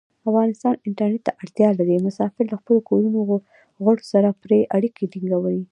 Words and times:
افغانستان 0.29 0.75
انټرنیټ 0.87 1.21
ته 1.27 1.31
اړتیا 1.41 1.69
لري. 1.79 1.93
مسافر 2.07 2.43
له 2.51 2.57
خپلو 2.61 2.79
کورنیو 2.87 3.21
غړو 3.83 4.03
سره 4.13 4.27
پری 4.41 4.59
اړیکې 4.75 5.05
ټینګوی. 5.13 5.59